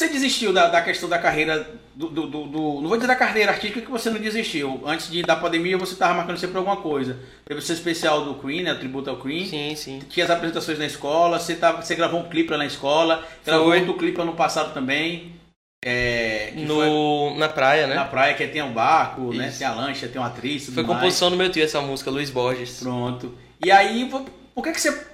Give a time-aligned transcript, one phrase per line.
[0.00, 3.14] você desistiu da, da questão da carreira do, do, do, do- Não vou dizer da
[3.16, 4.80] carreira artística que você não desistiu.
[4.84, 7.18] Antes de, da pandemia você estava marcando sempre alguma coisa.
[7.44, 8.72] Teve o seu especial do Queen, né?
[8.72, 9.46] O tributo ao Queen.
[9.46, 9.98] Sim, sim.
[10.08, 13.66] Tinha as apresentações na escola, você, tava, você gravou um clipe lá na escola, gravou
[13.68, 13.78] Foi.
[13.80, 15.38] outro clipe ano passado também.
[15.82, 18.04] É, que foi No, na praia, na né?
[18.10, 19.48] praia, que tem um barco, né?
[19.48, 19.58] Isso.
[19.58, 20.86] Tem a lancha, tem uma atriz, Foi mais.
[20.86, 22.80] composição do meu tio essa música, Luiz Borges.
[22.80, 23.34] Pronto.
[23.64, 24.08] E aí,
[24.54, 25.06] por que, que você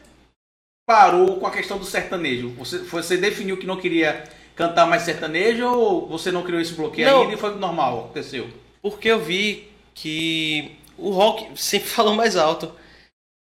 [0.88, 2.50] parou com a questão do sertanejo?
[2.58, 4.24] Você, você definiu que não queria
[4.56, 7.22] cantar mais sertanejo ou você não criou esse bloqueio Não.
[7.22, 8.06] ainda e foi normal?
[8.06, 8.48] Aconteceu?
[8.82, 12.72] Porque eu vi que o rock sempre falou mais alto.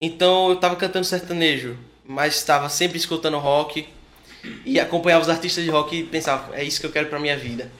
[0.02, 3.88] Então eu tava cantando sertanejo, mas estava sempre escutando rock
[4.66, 7.36] e acompanhava os artistas de rock e pensava, é isso que eu quero pra minha
[7.36, 7.70] vida.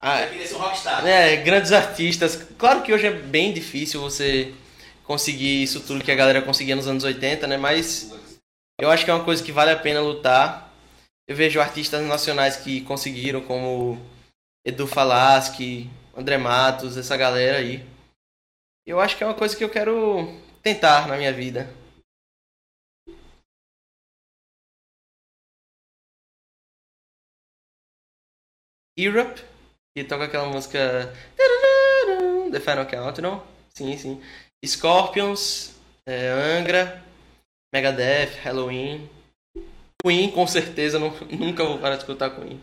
[0.00, 0.18] Ah,
[0.52, 1.06] um rockstar.
[1.06, 2.46] É, grandes artistas.
[2.58, 4.52] Claro que hoje é bem difícil você
[5.02, 7.56] conseguir isso tudo que a galera conseguia nos anos 80, né?
[7.56, 8.12] Mas
[8.78, 10.73] eu acho que é uma coisa que vale a pena lutar.
[11.26, 13.98] Eu vejo artistas nacionais que conseguiram, como
[14.64, 17.82] Edu Falaschi, André Matos, essa galera aí.
[18.86, 20.26] Eu acho que é uma coisa que eu quero
[20.62, 21.68] tentar na minha vida.
[28.96, 29.42] Europe,
[29.96, 31.12] que toca aquela música
[32.52, 33.42] The Final Countdown.
[33.70, 34.22] Sim, sim.
[34.64, 35.74] Scorpions,
[36.06, 37.02] é, Angra,
[37.72, 39.08] Megadeth, Halloween.
[40.04, 42.60] Queen, com certeza, nu- nunca vou parar de escutar Queen.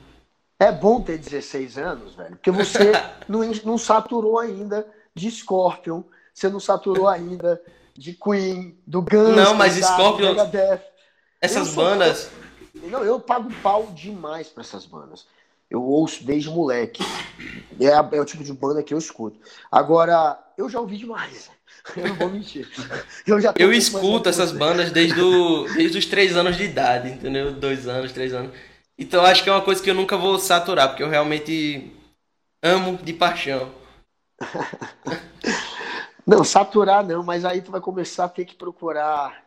[0.60, 2.92] É bom ter 16 anos, velho, porque você
[3.28, 7.60] não, não saturou ainda de Scorpion, você não saturou ainda
[7.96, 10.36] de Queen, do Guns, Não, mas sabe, Scorpion-.
[11.42, 12.30] Essas Eu sou- bandas,
[12.76, 15.26] Não, eu pago pau demais pra essas bandas.
[15.70, 17.02] Eu ouço desde moleque.
[17.80, 19.40] É, é o tipo de banda que eu escuto.
[19.72, 21.50] Agora, eu já ouvi demais.
[21.96, 22.68] Eu não vou mentir.
[23.26, 27.52] Eu, já eu escuto essas bandas desde, o, desde os três anos de idade, entendeu?
[27.54, 28.52] Dois anos, três anos.
[28.98, 31.92] Então acho que é uma coisa que eu nunca vou saturar, porque eu realmente
[32.64, 33.72] amo de paixão.
[36.26, 39.44] Não, saturar não, mas aí tu vai começar a ter que procurar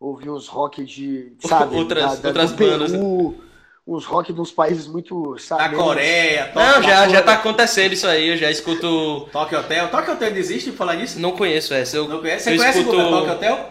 [0.00, 3.44] ouvir uns rock de, sabe, Outras- da- da- outras do bandas, Peru,
[3.86, 5.68] uns rock de uns países muito, Na sabe?
[5.70, 9.28] menos- Coreia, Não, Tóquio, já, já tá acontecendo isso aí, eu já escuto.
[9.32, 9.88] Tokyo Hotel.
[9.88, 11.20] Tokyo Hotel existe de falar nisso?
[11.20, 11.96] Não conheço essa.
[11.96, 12.44] Eu, Não conhece?
[12.44, 12.98] Você eu conhece escuto...
[13.00, 13.70] o Tokyo Hotel?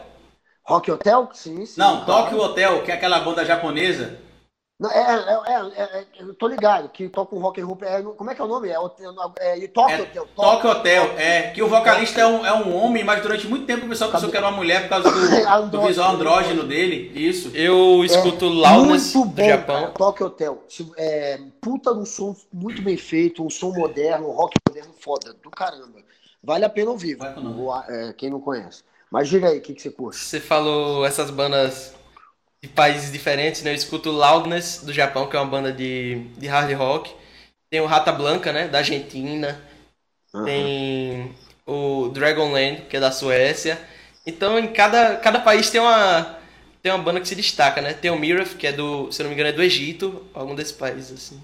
[0.63, 1.29] Rock Hotel?
[1.33, 1.79] Sim, sim.
[1.79, 2.05] Não.
[2.05, 4.17] Tokyo Hotel, que é aquela banda japonesa.
[4.77, 7.77] Não, é, é, é, é- é- eu tô ligado, que toca um rock and roll.
[7.81, 8.67] É, como é que é o nome?
[8.67, 8.73] É,
[9.39, 10.27] é, é, Tokyo É, Hotel.
[10.35, 11.41] Tokyo Hotel, é.
[11.51, 14.29] Que o vocalista é um, é um homem, mas durante muito tempo o pessoal pensou
[14.29, 17.09] que era uma mulher por causa do, do visual andrógeno dele.
[17.15, 17.55] Isso.
[17.55, 19.79] Eu escuto Loudness É muito do bom, Japão.
[19.81, 19.91] cara.
[19.93, 20.63] Tokyo Hotel.
[20.97, 25.49] É, puta num som muito bem feito, um som moderno, um rock moderno foda, do
[25.49, 26.03] caramba.
[26.43, 27.33] Vale a pena ouvir, Vai
[27.87, 28.83] é, quem não conhece.
[29.09, 30.19] Mas diga aí, o que, que você curte?
[30.19, 31.93] Você falou essas bandas
[32.65, 33.69] de países diferentes, né?
[33.69, 37.13] Eu escuto Loudness do Japão, que é uma banda de, de hard rock.
[37.69, 38.67] Tem o Rata Blanca, né?
[38.67, 39.61] Da Argentina.
[40.43, 41.31] Tem
[41.65, 43.79] o Dragonland, que é da Suécia.
[44.25, 46.39] Então, em cada, cada país tem uma,
[46.81, 47.93] tem uma banda que se destaca, né?
[47.93, 50.73] Tem o Miraf, que é do, se não me engano, é do Egito, algum desses
[50.73, 51.39] países, assim.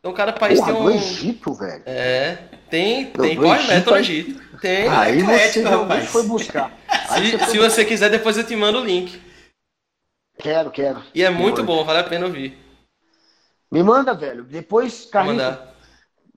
[0.00, 0.84] Então, cada país Porra, tem um...
[0.86, 1.82] do Egito, velho.
[1.86, 4.42] É, tem, Não, tem do power metal no aí- Egito.
[4.60, 4.88] Tem.
[4.88, 6.08] Aí é você eclético, realmente rapaz.
[6.10, 6.72] foi buscar.
[7.14, 9.20] Se, se você quiser, depois eu te mando o link.
[10.42, 11.00] Quero, quero.
[11.14, 11.62] E é muito manda.
[11.62, 12.58] bom, vale a pena ouvir.
[13.70, 14.42] Me manda, velho.
[14.44, 15.74] Depois, Vou Carlinhos, mandar.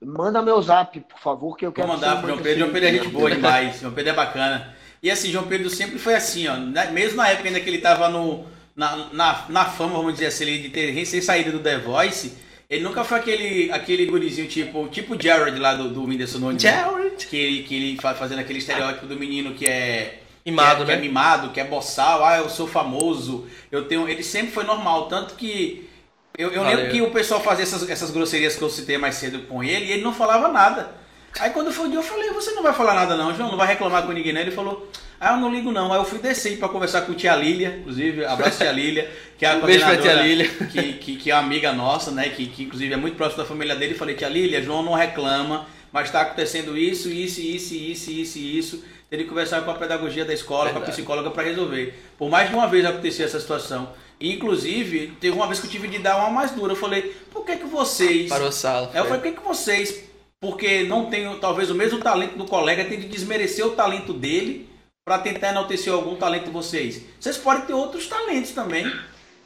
[0.04, 2.60] manda meu zap, por favor, que eu Vou quero mandar que pro João Pedro.
[2.60, 3.80] João Pedro é gente boa demais.
[3.80, 4.76] João Pedro é bacana.
[5.02, 6.56] E assim, João Pedro sempre foi assim, ó.
[6.56, 8.46] na- Mesmo na época ainda que ele tava no,
[8.76, 12.38] na, na, na fama, vamos dizer assim, de ter recém saído do The Voice,
[12.70, 16.64] ele nunca foi aquele, aquele gurizinho tipo, tipo Jared lá do, do Whindersson Nunes.
[16.64, 16.72] né?
[16.72, 17.26] Jared.
[17.28, 20.22] Que ele, que ele fa- fazendo aquele estereótipo do menino que é.
[20.46, 21.02] Mimado, que é, né?
[21.02, 23.48] Que é mimado, que é boçal, ah, eu sou famoso.
[23.72, 24.08] Eu tenho.
[24.08, 25.90] Ele sempre foi normal, tanto que.
[26.38, 26.78] Eu, eu Valeu.
[26.78, 29.86] lembro que o pessoal fazia essas, essas grosserias que eu citei mais cedo com ele
[29.86, 30.92] e ele não falava nada.
[31.40, 33.58] Aí quando foi o dia eu falei, você não vai falar nada não, João, não
[33.58, 34.42] vai reclamar com ninguém não.
[34.42, 34.90] Ele falou,
[35.20, 35.92] ah, eu não ligo não.
[35.92, 39.52] Aí eu fui descer pra conversar com tia Lília, inclusive, abraço tia Lília, que é
[39.52, 40.48] a Um beijo pra tia Lília.
[40.48, 43.50] Que, que, que é uma amiga nossa, né, que, que inclusive é muito próxima da
[43.50, 43.94] família dele.
[43.94, 45.66] E falei, tia Lília, João não reclama,
[45.96, 48.84] mas tá acontecendo isso, isso, isso, isso, isso, isso.
[49.10, 50.92] Tem que conversar com a pedagogia da escola, com a Verdade.
[50.92, 51.98] psicóloga para resolver.
[52.18, 53.94] Por mais de uma vez aconteceu essa situação.
[54.20, 56.74] Inclusive, teve uma vez que eu tive de dar uma mais dura.
[56.74, 58.28] Eu falei, por que que vocês...
[58.28, 58.92] Parou a sala.
[58.94, 60.04] Aí eu falei, por que, que vocês,
[60.42, 64.68] porque não tem talvez o mesmo talento do colega, tem de desmerecer o talento dele
[65.06, 67.04] para tentar enaltecer algum talento de vocês?
[67.18, 68.86] Vocês podem ter outros talentos também.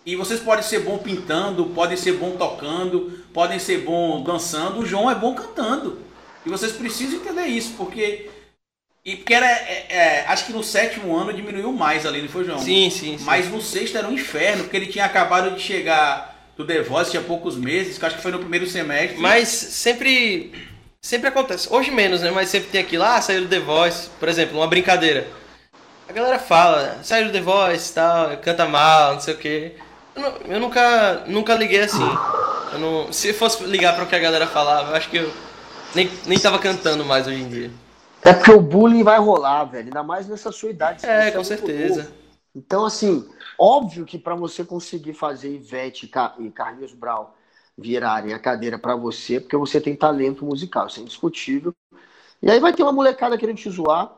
[0.03, 4.79] E vocês podem ser bom pintando, podem ser bom tocando, podem ser bom dançando.
[4.79, 6.08] O João é bom cantando.
[6.45, 8.29] E vocês precisam entender isso, porque.
[9.05, 9.45] E porque era.
[9.47, 12.59] é, é, acho que no sétimo ano diminuiu mais ali, não foi, João?
[12.59, 13.23] Sim, sim, sim.
[13.25, 17.11] Mas no sexto era um inferno, porque ele tinha acabado de chegar do The Voice
[17.11, 19.17] tinha poucos meses, que eu acho que foi no primeiro semestre.
[19.19, 20.51] Mas sempre.
[21.01, 21.67] Sempre acontece.
[21.71, 22.29] Hoje menos, né?
[22.29, 25.25] Mas sempre tem aquilo, ah, saiu do The Voice, por exemplo, uma brincadeira.
[26.09, 29.71] A galera fala, saiu do The Voice tal, canta mal, não sei o quê.
[30.15, 32.03] Eu, não- eu nunca, nunca liguei assim.
[32.73, 35.31] Eu não, se fosse ligar para o que a galera falava, eu acho que eu
[35.95, 37.71] nem, nem tava cantando mais hoje em dia.
[38.23, 39.85] É porque o bullying vai rolar, velho.
[39.85, 41.05] Ainda mais nessa sua idade.
[41.05, 42.03] É, você com certeza.
[42.03, 42.13] novo.
[42.55, 43.27] Então, assim,
[43.57, 47.35] óbvio que para você conseguir fazer Ivete e Ca- e Carlinhos Brau
[47.77, 51.73] virarem a cadeira para você, porque você tem talento musical, isso é indiscutível.
[52.41, 54.13] E aí vai ter uma molecada querendo te zoar.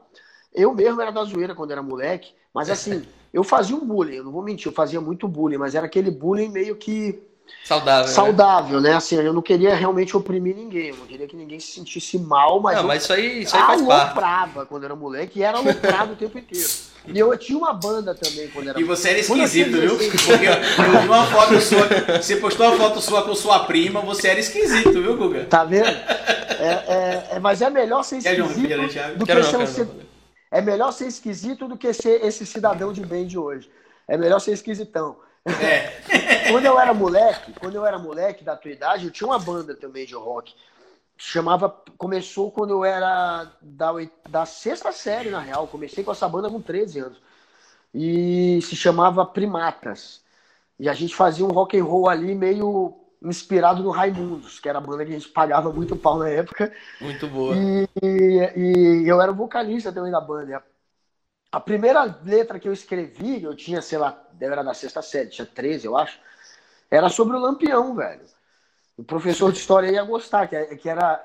[0.53, 4.23] Eu mesmo era da zoeira quando era moleque, mas assim, eu fazia um bullying, eu
[4.23, 7.21] não vou mentir, eu fazia muito bullying, mas era aquele bullying meio que
[7.63, 8.07] Saudável.
[8.07, 8.13] né?
[8.13, 8.94] saudável, né?
[8.95, 12.59] Assim, eu não queria realmente oprimir ninguém, eu não queria que ninguém se sentisse mal,
[12.59, 13.81] mas Não, eu mas isso aí, isso aí faz
[14.15, 14.65] parte.
[14.68, 16.68] quando era moleque e era aloprado o tempo inteiro.
[17.07, 19.98] E eu tinha uma banda também quando era E você era esquisito, viu?
[19.98, 20.12] 16.
[20.12, 21.88] Porque eu vi uma foto sua,
[22.21, 25.45] você postou uma foto sua com sua prima, você era esquisito, viu, Guga?
[25.45, 25.88] Tá vendo?
[25.88, 29.18] É, é- é- mas é melhor ser Quer esquisito Thiago?
[29.18, 30.12] do que não, ser um.
[30.51, 33.69] É melhor ser esquisito do que ser esse cidadão de bem de hoje.
[34.07, 35.15] É melhor ser esquisitão.
[35.46, 36.52] É.
[36.52, 39.76] Quando eu era moleque, quando eu era moleque da tua idade, eu tinha uma banda
[39.76, 40.54] também de rock.
[41.18, 41.70] Chamava.
[41.98, 43.92] Começou quando eu era da,
[44.30, 45.68] da sexta série, na real.
[45.68, 47.22] Comecei com essa banda com 13 anos.
[47.94, 50.22] E se chamava Primatas.
[50.80, 54.80] E a gente fazia um rock and roll ali meio inspirado no Raimundos, que era
[54.80, 56.74] a banda que a gente pagava muito pau na época.
[57.00, 57.56] Muito boa.
[57.56, 60.64] E, e eu era o vocalista também da banda.
[61.51, 65.45] A, primeira letra que eu escrevi, eu tinha, sei lá, era da sexta série, tinha
[65.45, 66.18] 13, eu acho,
[66.89, 68.21] era sobre o Lampião, velho.
[68.98, 71.21] O professor de história ia gostar, que, é- que era.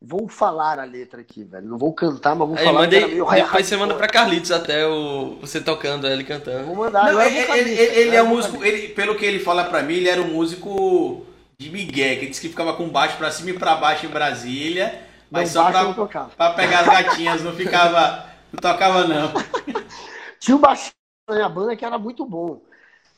[0.00, 1.66] Vou falar a letra aqui, velho.
[1.66, 2.76] Não vou cantar, mas vou Aí falar.
[2.78, 3.80] que mandei, era meio depois você hardcore.
[3.80, 6.66] manda pra Carlitos até o, você tocando, ele cantando.
[6.66, 7.12] Vou mandar.
[7.12, 9.94] Não, ele, ele- ele eu é um músico, ele, pelo que ele fala pra mim,
[9.94, 11.26] ele era um músico
[11.58, 15.02] de migué, que disse que ficava com baixo pra cima e pra baixo em Brasília,
[15.28, 15.70] mas Não, só
[16.06, 19.32] pra, pra pegar as gatinhas, não ficava, não tocava não.
[20.40, 20.94] Tinha um baixista
[21.28, 22.62] na minha banda que era muito bom.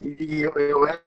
[0.00, 1.02] E eu, eu era.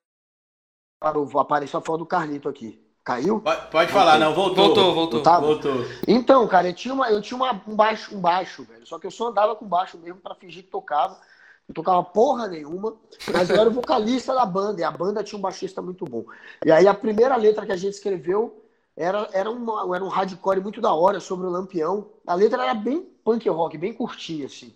[1.38, 2.81] Apareceu a foto do Carlito aqui.
[3.04, 3.42] Caiu?
[3.42, 4.68] Pode, pode falar, não, voltou.
[4.68, 5.42] Voltou, voltou.
[5.42, 5.86] Voltou.
[6.08, 8.88] Então, cara, eu tinha, uma, eu tinha uma, um, baixo, um baixo, velho.
[8.88, 11.20] Só que eu só andava com baixo mesmo pra fingir que tocava.
[11.68, 12.96] Não tocava porra nenhuma,
[13.31, 16.25] mas eu era o vocalista da banda, e a banda tinha um baixista muito bom.
[16.66, 18.62] E aí a primeira letra que a gente escreveu
[18.95, 22.07] era, era, uma, era um hardcore muito da hora sobre o Lampião.
[22.28, 24.74] A letra era bem punk rock, bem curtinha, assim.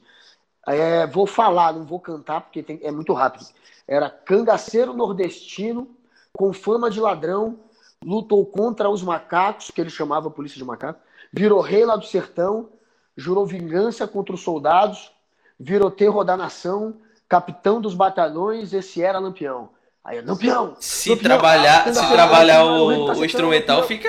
[0.67, 3.45] É, vou falar, não vou cantar, porque tem- é muito rápido.
[3.87, 5.87] Era cangaceiro nordestino,
[6.33, 7.59] com fama de ladrão,
[8.03, 12.05] lutou contra os macacos, que ele chamava a polícia de macaco, virou rei lá do
[12.05, 12.69] sertão,
[13.15, 15.11] jurou vingança contra os soldados,
[15.59, 16.97] virou terror da nação,
[17.27, 19.69] capitão dos batalhões, esse era Lampião.
[20.07, 20.77] Aí, Lampião!
[20.79, 24.07] Se Lampião, trabalhar, se Lampião, trabalhar o, o instrumental, fica.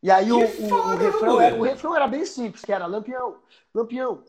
[0.00, 2.86] E aí o, Que o- foda, refrão, era, o refrão era bem simples, que era
[2.86, 3.34] Lampião,
[3.74, 4.20] Lampião,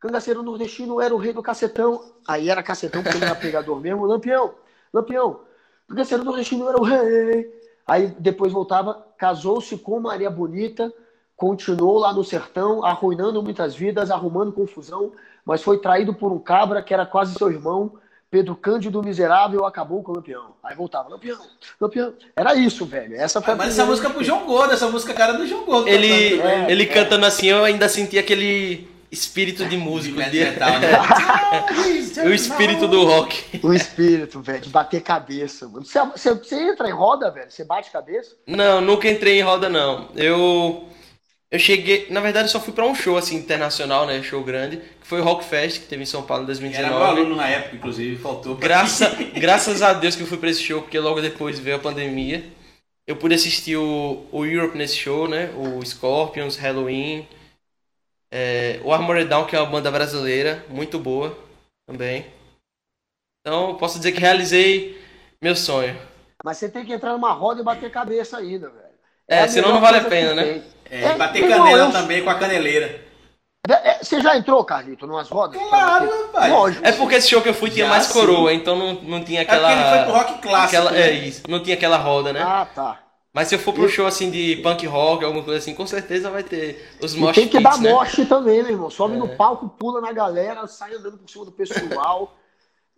[0.00, 2.02] cangaceiro nordestino era o rei do cacetão.
[2.26, 4.06] Aí era cacetão porque ele era pegador mesmo.
[4.06, 4.54] Lampião,
[4.94, 5.40] Lampião,
[5.86, 7.60] cangaceiro nordestino era o rei.
[7.86, 10.90] Aí depois voltava, casou-se com Maria Bonita,
[11.36, 15.12] continuou lá no sertão, arruinando muitas vidas, arrumando confusão,
[15.44, 17.92] mas foi traído por um cabra que era quase seu irmão.
[18.30, 20.52] Pedro Cândido Miserável acabou com o Lampião.
[20.62, 21.38] Aí voltava, Lampião,
[21.80, 22.14] Lampião.
[22.36, 23.16] Era isso, velho.
[23.16, 25.46] Essa foi a Mas essa música é pro João Gordo, essa música é cara do
[25.46, 25.88] João Gordo.
[25.88, 26.70] Ele, cantando também.
[26.70, 30.90] ele cantando assim, eu ainda senti aquele espírito de músico, De de- metal, né?
[32.24, 33.60] o espírito do rock.
[33.64, 35.84] O espírito, velho, de bater cabeça, mano.
[35.84, 37.50] Você, você- você entra em roda, velho?
[37.50, 38.36] Você bate cabeça?
[38.46, 40.08] Não, nunca entrei em roda, não.
[40.14, 40.84] Eu.
[41.50, 42.06] Eu cheguei.
[42.10, 44.22] Na verdade, eu só fui pra um show assim internacional, né?
[44.22, 47.02] Show grande, que foi o Rock Fest, que teve em São Paulo em Era meu
[47.02, 47.04] 2019.
[47.04, 48.56] aluno na época, inclusive, faltou.
[48.56, 49.30] pra Graça, mim.
[49.34, 52.44] graças a Deus que eu fui pra esse show, porque logo depois veio a pandemia.
[53.06, 55.50] Eu pude assistir o, o Europe nesse show, né?
[55.56, 57.26] O Scorpions, Halloween.
[58.30, 61.36] é, o Armored Down, que é uma banda brasileira, muito boa
[61.86, 62.26] também.
[63.40, 65.00] Então, posso dizer que realizei
[65.42, 65.96] meu sonho.
[66.44, 68.98] Mas você tem que entrar numa roda e bater cabeça ainda, velho.
[69.28, 70.42] É, a senão não vale a pena, né?
[70.42, 70.62] tem.
[70.90, 73.00] É, É, bater irmão, canela eu- também com a caneleira.
[73.68, 75.60] É, Você já entrou, Carlito, numas rodas?
[75.60, 76.22] Claro, bater?
[76.22, 76.52] rapaz.
[76.52, 76.86] Lógico.
[76.86, 78.12] É porque esse show que eu fui tinha Já mais sim.
[78.14, 79.72] coroa, então não, não tinha É porque aquela.
[79.72, 80.66] ele foi pro rock clássico.
[80.78, 81.00] aquela né?
[81.02, 82.42] É isso, não tinha aquela roda, né?
[82.42, 82.98] Ah, tá.
[83.32, 86.30] Mas se eu for pro show assim de punk rock, alguma coisa assim, com certeza
[86.30, 87.90] vai ter os E mosh tem que pits, dar né?
[87.92, 88.90] morte também, meu irmão.
[88.90, 89.18] Sobe É.
[89.18, 92.36] no palco, pula na galera, sai andando por cima do pessoal.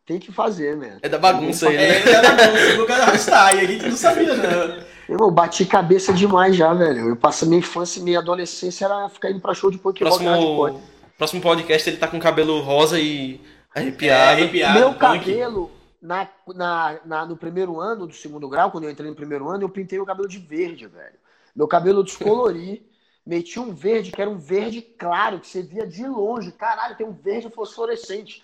[0.07, 0.99] tem que fazer, né?
[1.01, 2.01] É da bagunça aí, É, né?
[2.01, 4.85] ele era bom, o Lucas era rockstar, e a gente não sabia, não.
[5.13, 7.11] Irmão, bati cabeça demais já, velho.
[7.11, 10.25] Eu passei minha infância e minha adolescência era ficar indo pra show de punk rock
[10.25, 10.73] hardcore.
[10.73, 13.39] Próximo, próximo podcast ele tá com cabelo rosa e
[13.75, 14.31] arrepiado.
[14.31, 15.01] É, arrepiado, Meu punk.
[15.01, 19.49] cabelo, na, na, na, no primeiro ano do segundo grau, quando eu entrei no primeiro
[19.51, 21.19] ano, eu pintei o cabelo de verde, velho.
[21.55, 22.83] Meu cabelo eu descolori,
[23.25, 26.53] meti um verde que era um verde claro, que você via de longe.
[26.53, 28.43] Caralho, tem um verde fosforescente.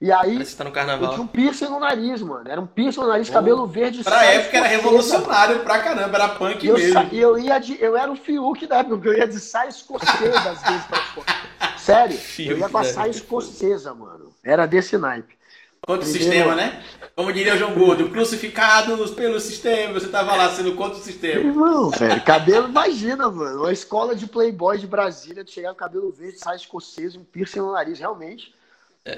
[0.00, 1.04] E aí, Parece que tá no carnaval.
[1.08, 2.48] eu tinha um piercing no nariz, mano.
[2.48, 4.02] Era um piercing no nariz, cabelo verde.
[4.02, 6.92] Pra saia época era revolucionário pra caramba, era punk eu, mesmo.
[6.94, 7.76] sa- e eu ia de.
[7.82, 10.98] Eu era o Fiuk da época, porque eu ia de saia escocesa às vezes pra
[10.98, 11.26] escola.
[11.78, 14.32] Sério, eu ia com a Fiuk, saia escocesa, mano.
[14.42, 15.38] Era desse naipe.
[15.86, 16.82] Contra o sistema, né?
[17.16, 21.40] Como diria o João Gordo, crucificados pelo sistema, você tava lá sendo contra o sistema.
[21.40, 23.60] Irmão, velho, cabelo, imagina, mano.
[23.60, 27.24] Uma escola de playboy de Brasília, de chegar com cabelo verde, saia escocesa e um
[27.24, 27.98] piercing no nariz.
[27.98, 28.54] Realmente,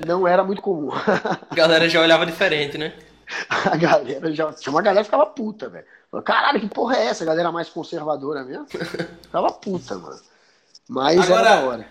[0.07, 0.91] não era muito comum.
[0.93, 2.93] A galera já olhava diferente, né?
[3.49, 4.53] A galera já.
[4.53, 5.85] Tinha uma galera que ficava puta, velho.
[6.25, 7.25] Caralho, que porra é essa?
[7.25, 8.67] A galera mais conservadora mesmo?
[9.23, 10.21] Ficava puta, mano.
[10.89, 11.87] Mas Agora- era da hora.